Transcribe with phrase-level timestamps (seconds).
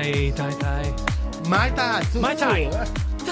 [0.00, 0.82] 太太太，
[1.46, 2.70] 买大，买菜。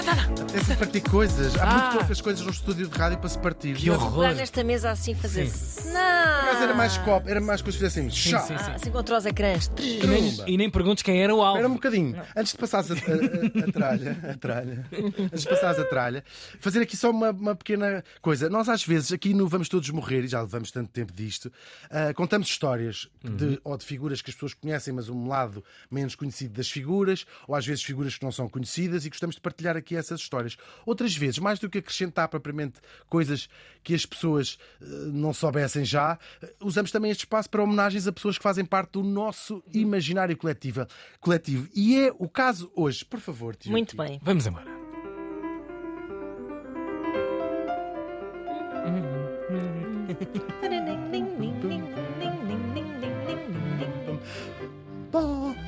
[0.07, 1.55] Apetece partir coisas.
[1.57, 1.73] Há Ah.
[1.81, 3.75] muito poucas coisas no estúdio de rádio para se partir.
[3.75, 4.33] Que Mas- horror.
[4.33, 5.47] Nesta mesa assim fazer.
[5.49, 5.89] Sim.
[5.91, 6.45] Não!
[6.45, 8.09] Mas era mais copo, era mais coisas assim.
[8.09, 8.39] Chá.
[8.39, 8.63] sim, sim.
[8.65, 9.69] Ah, assim contra os ecrãs.
[9.77, 10.49] E nem, Trumba.
[10.49, 11.57] e nem perguntes quem era o alvo.
[11.57, 12.21] Espera um bocadinho.
[12.35, 14.85] Antes de passares a, a- a- a tralha, a tralha,
[15.19, 16.23] antes de passares a tralha,
[16.59, 18.49] fazer aqui só uma, uma pequena coisa.
[18.49, 21.51] Nós, às vezes, aqui no Vamos Todos Morrer, e já levamos tanto tempo disto,
[21.91, 26.15] ah, contamos histórias de, ou de figuras que as pessoas conhecem, mas um lado menos
[26.15, 29.75] conhecido das figuras, ou às vezes figuras que não são conhecidas, e gostamos de partilhar
[29.75, 30.57] aqui essas histórias.
[30.85, 33.49] Outras vezes, mais do que acrescentar propriamente coisas
[33.83, 38.11] que as pessoas ah, não soubessem já, ah, usamos também este espaço para homenagens a
[38.11, 40.85] pessoas que fazem parte do nosso imaginário coletivo.
[41.19, 41.67] coletivo.
[41.75, 43.03] E é o caso hoje.
[43.05, 43.71] Por favor, tio.
[43.71, 44.19] Muito bem.
[44.23, 44.79] Vamos embora.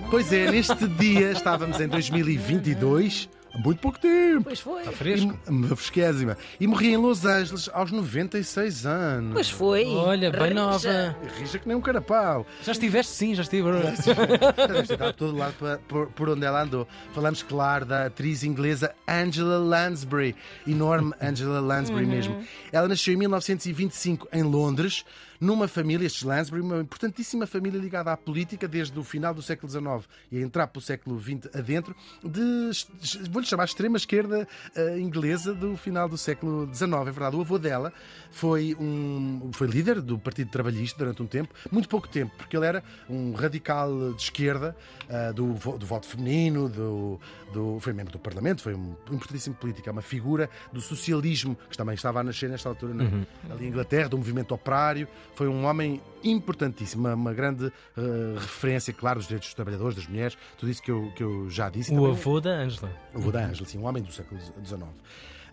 [0.10, 4.44] Pois é, neste dia estávamos em 2022, há muito pouco tempo.
[4.44, 4.82] Pois foi.
[4.82, 5.38] Está fresco?
[5.48, 6.38] E, uma fresquésima.
[6.60, 9.34] E morri em Los Angeles aos 96 anos.
[9.34, 9.86] Pois foi.
[9.86, 10.54] Olha, bem Rija.
[10.54, 11.18] nova.
[11.40, 12.46] Rija que nem um carapau.
[12.64, 13.68] Já estiveste sim, já estive.
[14.98, 16.88] Dado todo lado para- por, por onde ela andou.
[17.14, 20.36] Falamos, claro, da atriz inglesa Angela Lansbury.
[20.68, 22.42] Enorme Angela Lansbury mesmo.
[22.72, 25.06] Ela nasceu em 1925 em Londres,
[25.40, 29.70] numa família, estes Lansbury, uma importantíssima família ligada à política desde o final do século
[29.72, 32.70] XIX e a entrar para o século XX adentro, de,
[33.42, 36.92] vou-lhe chamar extrema esquerda eh, inglesa do final do século XIX.
[36.94, 37.92] É verdade, o avô dela
[38.30, 42.66] foi, um, foi líder do Partido Trabalhista durante um tempo, muito pouco tempo, porque ele
[42.66, 44.76] era um radical de esquerda,
[45.10, 47.20] ah, do, do voto feminino, do,
[47.52, 51.78] do, foi membro do Parlamento, foi um importantíssimo político, é uma figura do socialismo, que
[51.78, 53.04] também estava a nascer nesta altura na,
[53.50, 55.08] ali em Inglaterra, do movimento operário.
[55.36, 60.38] Foi um homem importantíssimo, uma, grande ah, referência, claro, dos direitos dos trabalhadores, das mulheres,
[60.58, 61.94] tudo isso que eu, que eu já disse.
[61.94, 62.92] O avô da Ângela.
[63.14, 64.84] o avô da Ângela, sim, um homem do século XIX.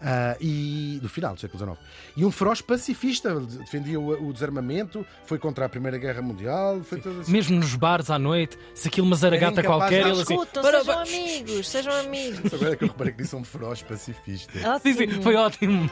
[0.01, 1.77] Ah, e do final do século XIX.
[2.17, 6.81] E um feroz pacifista, defendia o, o desarmamento, foi contra a Primeira Guerra Mundial,
[7.21, 7.33] assim.
[7.33, 10.35] Mesmo nos bares à noite, se aquilo uma zaragata incapaz qualquer, de- ele assim.
[10.35, 12.55] Escutam, "Para- sejam para- amigos, sejam amigos.
[12.55, 14.53] Agora é que eu reparei que disse um feroz pacifista.
[14.81, 15.91] Sim, sim, foi ótimo.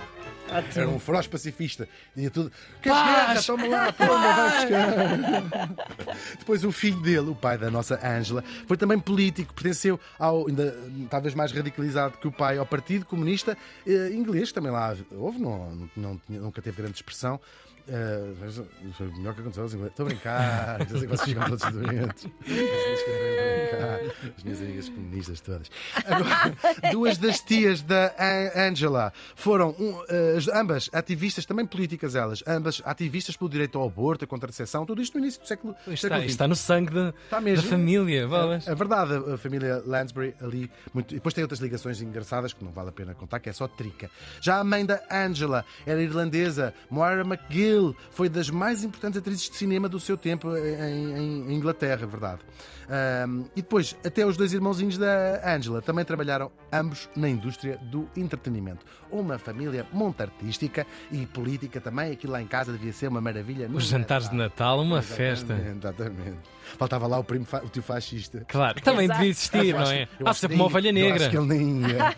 [0.77, 1.89] Era um feroz pacifista.
[2.15, 3.27] Dizia tudo: Queres Paz!
[3.27, 3.43] guerra?
[3.43, 5.77] Toma lá, toma.
[6.39, 10.77] Depois o filho dele, o pai da nossa Ângela, foi também político, pertenceu ao, ainda
[11.11, 15.89] talvez mais radicalizado que o pai, ao Partido Comunista eh, Inglês, também lá houve, não,
[15.97, 17.41] não, nunca teve grande expressão.
[18.41, 18.61] Mas
[18.97, 19.75] foi o melhor que aconteceu aos.
[19.75, 22.27] Estou a brincar, eu sei que vocês ficam todos doentes.
[24.37, 25.71] As minhas amigas comunistas todas.
[26.05, 30.01] Agora, duas das tias da An- Angela foram um,
[30.37, 35.01] as- ambas ativistas, também políticas elas, ambas ativistas pelo direito ao aborto, à contracepção, tudo
[35.03, 36.19] isto no início do século, está, XX.
[36.19, 38.27] isto está no sangue da, Está da família.
[38.27, 38.67] bolas.
[38.67, 40.71] É verdade, a a família Lansbury ali.
[40.95, 41.13] Muito...
[41.13, 43.69] E depois tem outras ligações engraçadas que não vale a pena contar, que é só
[43.69, 44.11] trica.
[44.41, 46.73] Já a mãe da Angela era irlandesa.
[46.91, 47.76] Moira McGill
[48.11, 52.41] foi das mais importantes atrizes de cinema do seu tempo em, em Inglaterra, é verdade.
[52.89, 58.09] Ahm, e depois, até os dois irmãozinhos da Angela também trabalharam ambos na indústria do
[58.17, 58.87] entretenimento.
[59.11, 62.13] Uma família muito artística e política também.
[62.13, 63.69] Aquilo lá em casa devia ser uma maravilha.
[63.73, 65.55] Os jantares de Natal, uma festa.
[65.55, 66.56] Exatamente, exatamente.
[66.79, 68.45] Faltava lá o, primo fa- o tio fascista.
[68.49, 69.19] Claro, também Exato.
[69.21, 70.09] devia existir, não é?
[70.25, 71.15] Há sempre que uma ovelha negra.
[71.17, 72.17] acho que ele nem ia.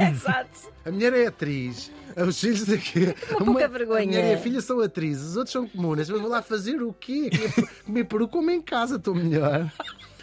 [0.10, 0.68] Exato.
[0.84, 1.90] A mulher é atriz.
[2.16, 3.14] Os filhos daqui.
[3.44, 4.02] pouca vergonha.
[4.02, 6.08] A mulher e a filha são atrizes, os outros são comunas.
[6.08, 7.30] Eu vou lá fazer o quê?
[7.30, 9.70] Comer peru- Comer peru como em casa, estou melhor.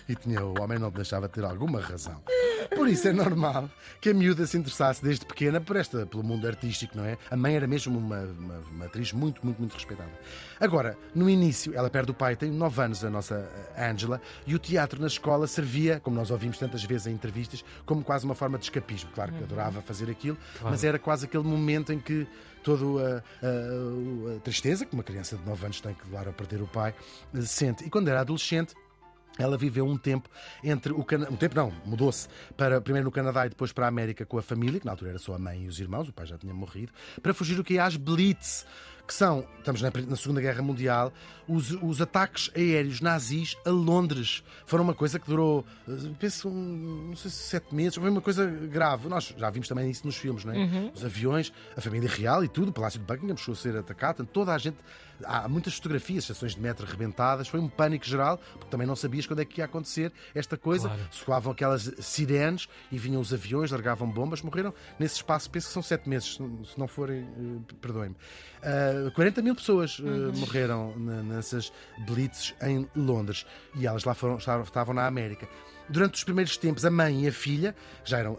[0.09, 2.21] E tinha, o homem não deixava de ter alguma razão.
[2.75, 3.69] Por isso é normal
[4.01, 7.17] que a miúda se interessasse desde pequena por esta, pelo mundo artístico, não é?
[7.31, 10.09] A mãe era mesmo uma, uma, uma atriz muito, muito, muito respeitada.
[10.59, 14.59] Agora, no início, ela perde o pai, tem 9 anos, a nossa Angela, e o
[14.59, 18.57] teatro na escola servia, como nós ouvimos tantas vezes em entrevistas, como quase uma forma
[18.57, 19.09] de escapismo.
[19.13, 22.27] Claro que adorava fazer aquilo, mas era quase aquele momento em que
[22.63, 26.31] toda a, a- a tristeza que uma criança de 9 anos tem que levar a
[26.31, 26.93] perder o pai
[27.35, 27.83] eh, sente.
[27.85, 28.73] E quando era adolescente,
[29.37, 30.29] ela viveu um tempo
[30.63, 31.31] entre o Canadá.
[31.31, 34.41] Um tempo não, mudou-se para primeiro no Canadá e depois para a América com a
[34.41, 36.53] família, que na altura era só a mãe e os irmãos, o pai já tinha
[36.53, 36.91] morrido,
[37.21, 38.65] para fugir o que é às Blitz,
[39.05, 41.11] que são, estamos na, na Segunda Guerra Mundial,
[41.47, 44.43] os, os ataques aéreos nazis a Londres.
[44.65, 48.21] Foram uma coisa que durou, eh, penso, um, não sei se sete meses, foi uma
[48.21, 49.09] coisa grave.
[49.09, 50.91] Nós já vimos também isso nos filmes, não é?
[50.95, 54.25] Os aviões, a família real e tudo, o Palácio de Buckingham chegou a ser atacado,
[54.25, 54.77] toda a gente.
[55.25, 59.41] Há muitas fotografias, estações de metro rebentadas, foi um pânico geral, porque também não quando
[59.41, 60.87] é que ia acontecer esta coisa.
[60.87, 61.07] Claro.
[61.11, 65.81] Soavam aquelas sirenes e vinham os aviões, largavam bombas, morreram nesse espaço, penso que são
[65.81, 68.15] sete meses, se não forem, eh, perdoem-me.
[68.61, 71.71] Ah, 40 mil pessoas eh, morreram nessas
[72.05, 75.47] blitzes em Londres e elas lá foram, estavam na América.
[75.89, 77.75] Durante os primeiros tempos, a mãe e a filha,
[78.05, 78.37] já eram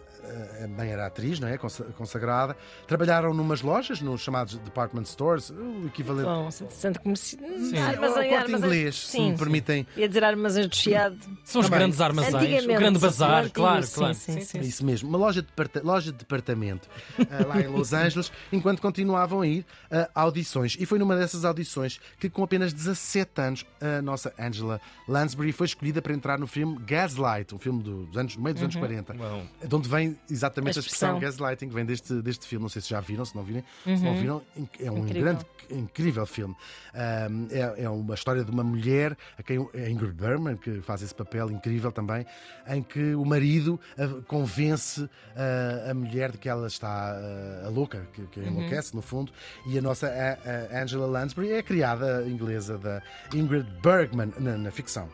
[0.63, 1.59] a mãe era atriz, não é?
[1.59, 2.57] Consa- Consagrada.
[2.89, 6.25] Trabalharam numas lojas, nos chamados department stores, o equivalente.
[6.25, 7.43] Bom, centro comercial.
[7.45, 8.57] Armazém, corte armazém.
[8.57, 9.87] inglês, se Sim, me permitem.
[9.95, 11.19] Ia dizer armazém do Chiado.
[11.45, 11.81] São os Também.
[11.81, 12.65] grandes armazéns.
[12.65, 14.15] O grande bazar, claro, sim, claro.
[14.15, 14.61] sim, sim.
[14.61, 15.49] Isso mesmo, uma loja de,
[15.83, 16.89] loja de departamento
[17.31, 20.75] ah, lá em Los Angeles, enquanto continuavam a ir a audições.
[20.81, 25.67] E foi numa dessas audições que, com apenas 17 anos, a nossa Angela Lansbury foi
[25.67, 29.15] escolhida para entrar no filme Gaslight, um filme dos anos, meio dos anos 40.
[29.15, 29.47] Bom.
[29.67, 31.21] De onde vem exatamente A a expressão, expressão.
[31.21, 32.63] gaslighting, que vem deste, deste filme.
[32.63, 33.65] Não sei se já viram, se não virem.
[33.85, 34.43] Se não viram,
[34.79, 35.23] é um Incrível.
[35.23, 36.55] grande, incrível filme.
[36.95, 41.03] Ahm, é, é uma história de uma mulher, a quem é Ingrid Bergman, que faz
[41.03, 42.25] esse papel incrível também,
[42.69, 47.69] em que o marido a- convence ah, a mulher de que ela está ah, a
[47.69, 49.33] louca, que, que enlouquece, no fundo,
[49.67, 53.03] e a nossa a- a Angela Lansbury é a criada inglesa da
[53.35, 55.09] Ingrid Bergman na, na ficção.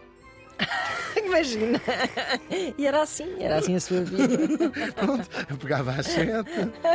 [1.24, 1.80] Imagina.
[2.76, 4.70] E era assim, era assim a sua vida.
[4.96, 6.30] Pronto, eu pegava às sete.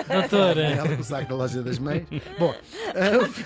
[0.08, 2.06] Doutora, Ela saco da loja das meias.
[2.38, 2.54] Bom,
[2.96, 3.46] ah, o fi-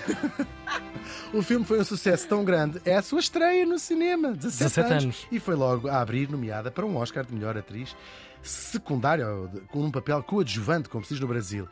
[1.38, 2.80] o filme foi um sucesso tão grande.
[2.84, 4.32] É a sua estreia no cinema.
[4.32, 5.04] 17, 17 anos.
[5.04, 5.26] anos.
[5.30, 7.94] E foi logo a abrir, nomeada para um Oscar de melhor atriz
[8.42, 9.26] secundária,
[9.70, 11.68] com um papel coadjuvante, como se diz no Brasil.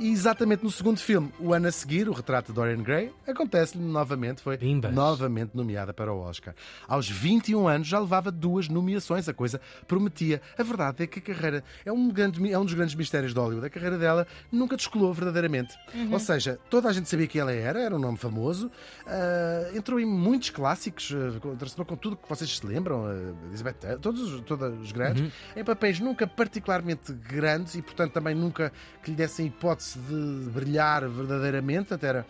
[0.00, 3.84] E exatamente no segundo filme, o ano a seguir, o retrato de Dorian Gray, acontece-lhe
[3.84, 4.94] novamente, foi Bimbas.
[4.94, 6.54] novamente nomeada para o Oscar.
[6.88, 10.40] Aos 21 anos já levava duas nomeações, a coisa prometia.
[10.56, 13.38] A verdade é que a carreira é um, grande, é um dos grandes mistérios de
[13.38, 13.66] Hollywood.
[13.66, 15.76] A carreira dela nunca descolou verdadeiramente.
[16.10, 18.70] Ou seja, toda a gente sabia quem ela era, era um nome famoso,
[19.06, 24.20] ah, entrou em muitos clássicos, entrou com tudo que vocês se lembram, ah, Elizabeth todos,
[24.32, 29.16] os- todos os grandes, em papéis nunca particularmente grandes e, portanto, também nunca que lhe
[29.18, 32.26] dessem hipótese de brilhar verdadeiramente, até era,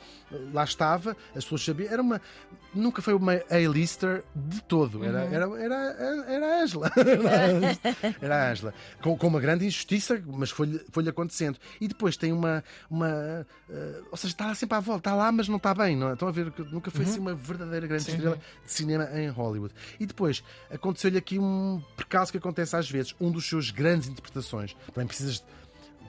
[0.53, 2.21] lá estava, as pessoas sabiam, era uma,
[2.75, 5.75] nunca foi uma A-lister de todo, era, era, era,
[6.29, 7.79] era a Angela, era a Angela,
[8.21, 8.75] era a Angela.
[9.01, 11.59] Com, com uma grande injustiça, mas foi-lhe foi acontecendo.
[11.81, 15.31] E depois tem uma, uma eh, ou seja, está lá sempre à volta, está lá,
[15.31, 16.13] mas não está bem, não é?
[16.15, 19.75] Estão a ver que nunca foi assim uma verdadeira grande estrela de cinema em Hollywood.
[19.99, 24.75] E depois aconteceu-lhe aqui um percalço que acontece às vezes, um dos seus grandes interpretações.
[24.93, 25.45] Também precisas de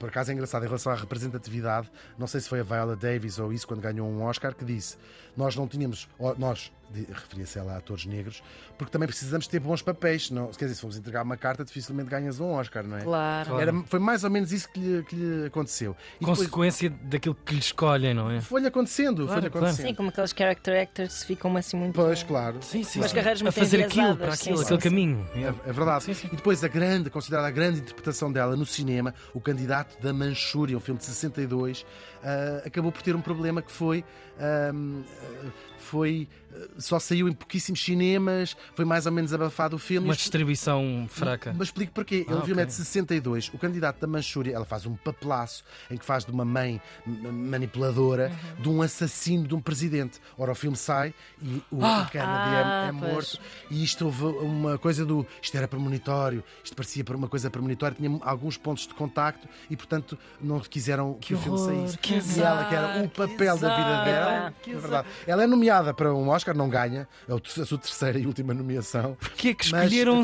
[0.02, 1.88] por acaso é engraçado em relação à representatividade,
[2.18, 4.98] não sei se foi a Viola Davis ou isso quando ganhou um Oscar, que disse:
[5.38, 6.10] Nós não tínhamos,
[6.40, 6.72] nós,
[7.12, 8.44] referia-se ela a atores negros,
[8.78, 10.30] porque também precisamos ter bons papéis.
[10.30, 13.02] Não, quer dizer, se fomos entregar uma carta, dificilmente ganhas um Oscar, não é?
[13.02, 13.60] Claro.
[13.60, 15.96] Era, foi mais ou menos isso que lhe, que lhe aconteceu.
[16.18, 18.42] E depois consequência daquilo que lhe escolhem, não é?
[18.42, 19.48] foi-lhe acontecendo, Claro, claro.
[19.48, 19.88] acontecendo.
[19.88, 21.96] Sim, como aqueles character actors ficam assim muito.
[21.96, 22.58] Pois, claro.
[22.62, 23.02] Sim, sim.
[23.02, 23.16] Sim.
[23.16, 25.30] carreiras a fazer aquilo, para aquilo, sim, aquele sim, caminho.
[25.36, 26.04] É, é verdade.
[26.04, 26.30] Sim, sim.
[26.32, 30.76] E depois a grande, considerada a grande interpretação dela no cinema, O Candidato da Manchúria,
[30.78, 31.86] um filme de 62,
[32.24, 34.04] ah, acabou por ter um problema que foi.
[34.40, 39.80] ahm, ah, foi ah, só saiu em pouquíssimos cinemas, foi mais ou menos abafado o
[39.80, 40.08] filme.
[40.08, 41.54] Uma distribuição fraca.
[41.58, 42.26] Mas explico porquê.
[42.28, 42.68] Ah, Ele filme é ok.
[42.68, 43.52] de 62.
[43.54, 48.32] O candidato da Manchúria, ela faz um papelaço em que faz de uma mãe manipuladora
[48.32, 48.62] Uhum.
[48.62, 50.20] de um assassino de um presidente.
[50.38, 52.08] Ora, o filme sai e o Ah!
[52.12, 53.12] Kennedy Ah, é, é pois.
[53.14, 53.40] morto.
[53.70, 55.26] E isto houve uma coisa do.
[55.42, 59.76] Isto era premonitório, isto parecia para uma coisa premonitória, tinha alguns pontos de contacto e,
[59.76, 61.98] portanto, não quiseram que, Que o filme horror, saísse.
[61.98, 64.54] que e ela, que era o que papel da vida dela.
[64.62, 64.82] que é azar.
[64.82, 65.08] verdade.
[65.28, 69.16] Ela é nomeada para um Oscar, não ganha, é a sua terceira e última nomeação.
[69.20, 70.24] Porquê é que escolheram um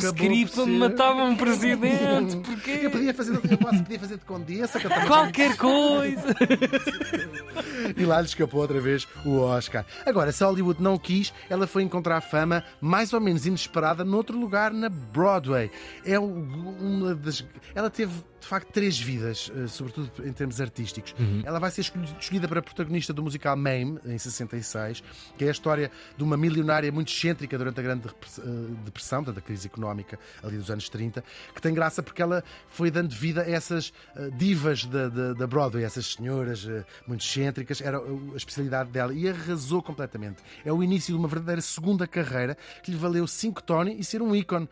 [0.62, 2.38] onde ser- matavam um presidente?
[2.38, 2.80] Porquê?
[2.84, 6.36] Eu podia fazer, eu posso, podia fazer de condessa, Qualquer coisa.
[7.96, 9.86] e lá lhe escapou outra vez o Oscar.
[10.06, 14.72] Agora, se Hollywood não quis, ela foi encontrar fama mais ou menos inesperada noutro lugar
[14.72, 15.70] na Broadway.
[16.06, 17.46] É uma das.
[17.76, 18.14] Ela teve.
[18.40, 21.14] De facto, três vidas, eh, sobretudo em termos artísticos.
[21.44, 25.04] Ela vai ser escolhi- escolhida para protagonista do musical Mame, em 66,
[25.38, 28.42] que é a história de uma milionária muito excêntrica durante a Grande eh,
[28.86, 32.90] Depressão, portanto, a crise económica ali dos anos 30, que tem graça porque ela foi
[32.92, 37.82] dando vida a essas eh, divas da, da, da Broadway, essas senhoras eh, muito excêntricas,
[37.82, 40.38] era a especialidade dela e arrasou completamente.
[40.64, 44.22] É o início de uma verdadeira segunda carreira que lhe valeu cinco Tony e ser
[44.22, 44.70] um ícone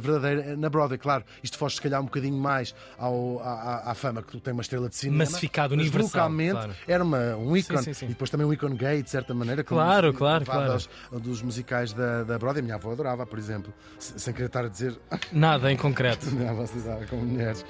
[0.00, 0.98] verdadeiro na Broadway.
[0.98, 4.52] Claro, isto foge se calhar um bocadinho mais ao, à, à- fama que tu tem
[4.52, 5.24] uma estrela de cinema.
[5.24, 6.74] Massificado, mas universal, localmente claro.
[6.86, 7.82] era uma, um ícone.
[7.82, 8.06] sim, sim.
[8.06, 9.64] E depois também um ícone gay, de certa maneira.
[9.64, 10.73] Claro, claro, claro.
[11.20, 12.60] Dos musicais da, da Broadway.
[12.60, 13.72] A minha avó adorava, por exemplo.
[13.98, 14.96] Se- Sem querer estar a dizer.
[15.32, 16.30] Nada em concreto.
[16.30, 17.64] Minha avó se dava com mulheres.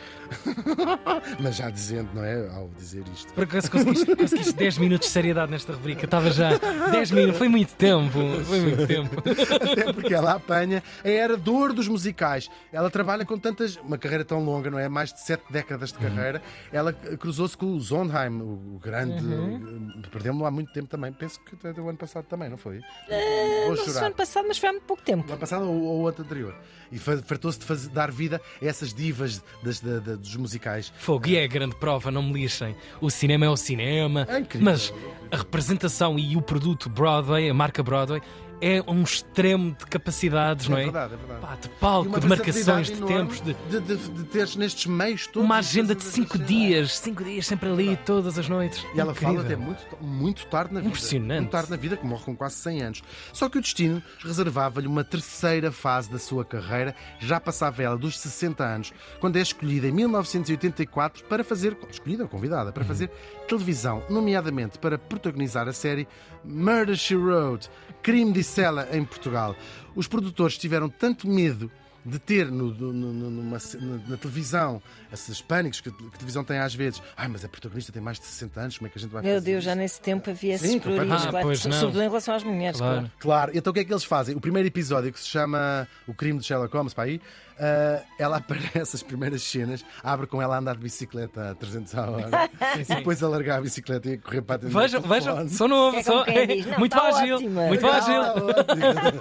[1.41, 2.49] Mas já dizendo, não é?
[2.55, 3.33] Ao dizer isto.
[3.33, 6.05] Por acaso conseguiste, conseguiste 10 minutos de seriedade nesta rubrica.
[6.05, 6.51] Estava já
[6.91, 7.39] 10 minutos.
[7.39, 8.19] Foi muito tempo.
[8.45, 9.23] Foi muito tempo.
[9.71, 12.49] Até porque ela apanha a era dor dos musicais.
[12.73, 13.77] Ela trabalha com tantas.
[13.77, 14.89] Uma carreira tão longa, não é?
[14.89, 16.43] Mais de sete décadas de carreira,
[16.73, 19.25] ela cruzou-se com o Sondheim, o grande.
[19.25, 19.93] Uhum.
[20.05, 21.13] eh, Perdemos-lo há muito tempo também.
[21.13, 22.81] Penso que até o ano passado também, não foi?
[23.09, 24.07] Vou Eh, Não sei se foi chorar.
[24.07, 25.29] ano passado, mas foi há muito pouco tempo.
[25.31, 26.55] Ano passado ou ou o ano anterior.
[26.91, 30.93] E fa- fartou-se de fazer- dar vida a essas divas das- da- da- dos musicais.
[30.97, 32.75] Fogo, e é a grande prova, não me lixem.
[33.01, 34.65] O cinema é o cinema, É incrível.
[34.65, 34.93] mas
[35.31, 38.23] a representação e o produto Broadway, a marca Broadway,
[38.61, 40.85] é um extremo de capacidades, não é?
[40.85, 41.41] verdade, é verdade.
[41.41, 45.45] Pá, de palco, de marcações, de tempos, de de, de, de teres nestes meios todos.
[45.45, 48.85] uma agenda de cinco as- dias, cinco dias sempre ali, todas as noites.
[48.95, 49.57] E ela fala Incrível.
[49.57, 50.89] até muito, muito tarde na vida.
[50.91, 51.41] Impressionante.
[51.41, 53.03] Muito tarde na vida, que morre com quase 100 anos.
[53.33, 58.19] Só que o destino reservava-lhe uma terceira fase da sua carreira, já passava ela dos
[58.19, 61.77] 60 anos, quando é escolhida em 1984 para fazer.
[61.91, 63.11] Escolhida, convidada, para fazer
[63.49, 66.07] televisão, nomeadamente para protagonizar a série
[66.45, 67.71] Murder She Wrote,
[68.03, 69.57] Crime de Sela em Portugal.
[69.97, 71.71] Os produtores tiveram tanto medo
[72.07, 76.11] de ter no, no- no- numa na, na televisão esses pânicos que a, que a
[76.11, 77.01] televisão tem às vezes.
[77.17, 79.23] Ai, mas a protagonista tem mais de 60 anos, como é que a gente vai
[79.23, 79.47] Meu fazer?
[79.53, 81.57] Deus, já isto?" nesse tempo havia esses claro, Ah, não.
[81.57, 82.79] sobretudo em relação às mulheres.
[82.79, 82.95] Claro.
[82.99, 83.13] Claro.
[83.19, 84.37] Claro, então o que é que eles fazem?
[84.37, 87.21] O primeiro episódio que se chama O Crime de Sherlock Holmes, para aí,
[87.59, 91.95] ah, ela aparece, as primeiras cenas, abre com ela a andar de bicicleta a 300
[91.97, 95.35] a hora e depois a largar a bicicleta e a correr para atender Vejam, vejam,
[95.35, 95.51] telefone.
[95.51, 97.63] sou novo, É sou não, muito tá ágil, ótima.
[97.67, 98.21] muito ágil.
[98.21, 99.21] ótimo.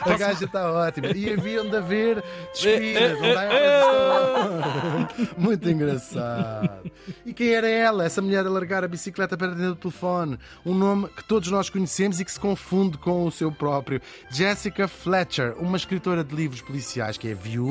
[0.00, 1.08] A gaja está ótima.
[1.08, 3.18] E haviam de haver despidas?
[5.36, 6.90] Muito engraçado.
[7.24, 8.04] E quem era ela?
[8.04, 10.38] Essa mulher a largar a bicicleta para atender o telefone.
[10.64, 14.00] Um nome que todos nós conhecemos e que se confunde com o seu próprio.
[14.30, 17.69] Jessica Fletcher, uma escritora de livros policiais que é viúva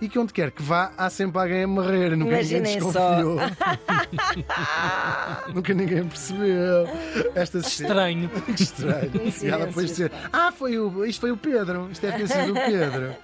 [0.00, 2.16] e que onde quer que vá há sempre alguém a morrer.
[2.16, 3.16] Nunca ninguém Imaginem só.
[3.16, 3.38] desconfiou.
[5.54, 6.86] Nunca ninguém percebeu.
[7.34, 8.30] Esta Estranho.
[8.48, 9.10] estranho.
[9.42, 11.88] E ela depois dizer: Ah, foi o, isto foi o Pedro.
[11.90, 13.14] Isto deve ter sido o Pedro.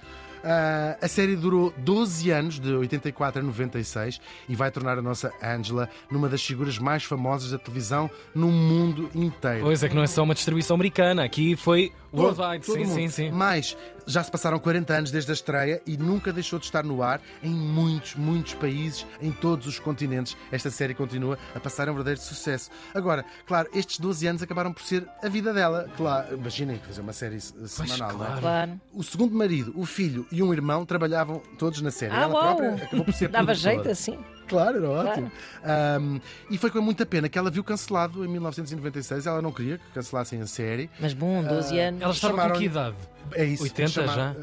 [0.43, 5.33] Ah, a série durou 12 anos, de 84 a 96, e vai tornar a nossa
[5.43, 9.61] Angela numa das figuras mais famosas da televisão no mundo inteiro.
[9.61, 12.65] Pois é que não é só uma distribuição americana, aqui foi Worldwide.
[12.65, 12.95] todo Sim, mundo.
[12.95, 13.31] sim, sim.
[13.31, 17.03] Mas já se passaram 40 anos desde a estreia e nunca deixou de estar no
[17.03, 20.35] ar em muitos, muitos países, em todos os continentes.
[20.51, 22.69] Esta série continua a passar um verdadeiro sucesso.
[22.93, 25.89] Agora, claro, estes 12 anos acabaram por ser a vida dela.
[25.97, 28.27] Claro, imaginem fazer uma série se- semanal, não é?
[28.27, 28.41] claro.
[28.41, 28.81] Claro.
[28.93, 32.13] O segundo marido, o filho e um irmão trabalhavam todos na série.
[32.13, 32.55] Ah, Ela uau.
[32.55, 34.17] própria acabou por ser Dava jeito assim.
[34.47, 35.31] Claro, era ótimo.
[35.63, 39.25] Ahm, e foi com muita pena que ela viu cancelado em 1996.
[39.27, 40.89] Ela não queria que cancelassem a série.
[40.99, 42.01] Mas bom, 12 anos.
[42.01, 42.95] Ela estava com que idade?
[43.33, 43.63] É isso.
[43.63, 44.35] 80 chamar- já?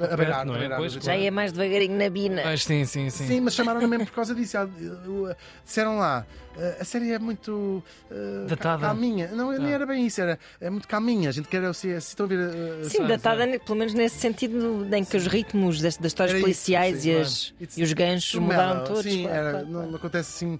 [0.00, 0.58] ah, a beirar, não é?
[0.60, 0.92] beirar, Pois.
[0.94, 2.42] Já ia mais devagarinho na bina.
[2.42, 3.26] Ah, sim, sim, sim.
[3.26, 4.56] Sim, mas chamaram-na mesmo por causa disso.
[4.58, 6.24] Uh, Disseram lá,
[6.56, 8.80] uh, a série é muito uh, Datada.
[8.80, 9.28] ca- calminha.
[9.32, 11.28] Não, nem era bem isso, era é muito calminha.
[11.28, 12.38] A gente quer se, se estão a ver.
[12.38, 13.08] uh, Sim, sabe?
[13.10, 17.02] datada pelo menos nesse sentido em que os ritmos das, das histórias Era isso, policiais
[17.02, 17.26] sim, e, claro.
[17.26, 19.02] as- e os ganchos mudaram todos.
[19.02, 19.88] Sim, claro, era- claro, não, claro.
[19.90, 20.54] não acontece assim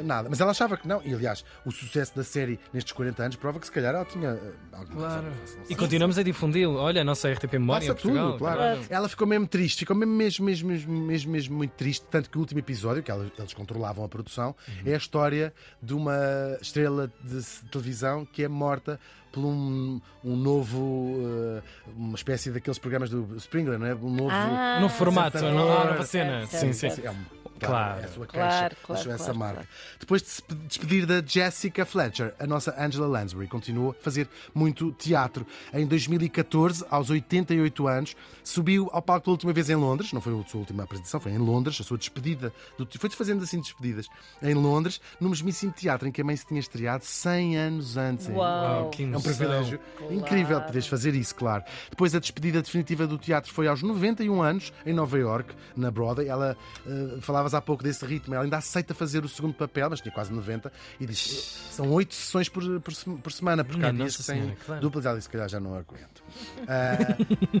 [0.00, 0.28] uh, nada.
[0.28, 1.00] Mas ela achava que não.
[1.04, 4.34] E aliás, o sucesso da série nestes 40 anos prova que se calhar ela tinha
[4.34, 5.26] uh, alguma Claro.
[5.40, 5.62] razão.
[5.68, 6.76] E continuamos a difundi-lo.
[6.76, 8.80] Olha, a nossa RTP Memória Passa tudo, claro.
[8.90, 12.04] Ela ficou mesmo triste, ficou mesmo, mesmo, mesmo, mesmo, mesmo, muito triste.
[12.10, 14.54] Tanto que o último episódio, que ela- eles controlavam a produção,
[14.84, 15.52] é a história
[15.82, 16.16] de uma
[16.60, 18.98] estrela de televisão que é morta
[19.32, 21.16] por um, um novo,
[21.58, 21.62] eh,
[21.94, 23.94] uma espécie daqueles programas do Springer, não é?
[23.94, 24.30] Um novo.
[24.30, 26.46] Ah, No formato, certo, nova cena.
[26.46, 26.88] Sim, sim.
[26.90, 27.04] certo.
[27.06, 28.00] É um- Claro.
[28.00, 29.54] é a sua Claro, queixa, claro, deixou essa claro, marca.
[29.54, 29.68] claro.
[30.00, 34.28] Depois de se pe- despedir da Jessica Fletcher, a nossa Angela Lansbury continuou a fazer
[34.54, 35.46] muito teatro.
[35.72, 40.32] Em 2014, aos 88 anos, subiu ao palco pela última vez em Londres, não foi
[40.38, 42.52] a sua última apresentação, foi em Londres, a sua despedida.
[42.78, 44.06] Do, foi fazendo assim despedidas
[44.42, 48.28] em Londres, no mesmíssimo teatro em que a mãe se tinha estreado 100 anos antes.
[48.28, 48.90] Uau.
[48.90, 51.64] Que É um privilégio incrível poderes fazer isso, claro.
[51.90, 56.28] Depois a despedida definitiva do teatro foi aos 91 anos, em Nova York, na Broadway.
[56.28, 60.00] Ela, eh, falavas há pouco desse ritmo, ela ainda aceita fazer o segundo papel, mas
[60.00, 64.04] tinha quase 90, e diz: são oito sessões por, por, por semana, porque há Minha
[64.04, 64.80] dias que Senhora, claro.
[64.80, 65.06] duplas.
[65.06, 66.24] Ela disse: se calhar já não aguento.
[66.68, 67.16] Ah,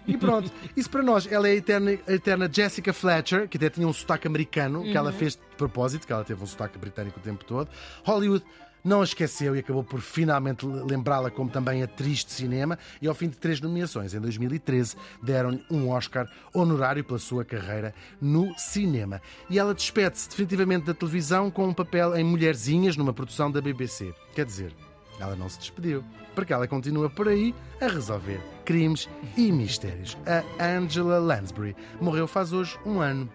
[0.06, 1.30] e pronto, isso para nós.
[1.30, 4.96] Ela é a eterna, a eterna Jessica Fletcher, que até tinha um sotaque americano, que
[4.96, 7.68] ela fez de propósito, que ela teve um sotaque britânico o tempo todo.
[8.04, 8.44] Hollywood
[8.86, 13.14] não a esqueceu e acabou por finalmente lembrá-la como também atriz de cinema e ao
[13.14, 19.20] fim de três nomeações, em 2013, deram-lhe um Oscar honorário pela sua carreira no cinema.
[19.50, 24.14] E ela despede-se definitivamente da televisão com um papel em Mulherzinhas numa produção da BBC.
[24.34, 24.72] Quer dizer,
[25.18, 30.16] ela não se despediu, porque ela continua por aí a resolver crimes e mistérios.
[30.26, 33.28] A Angela Lansbury morreu faz hoje um ano.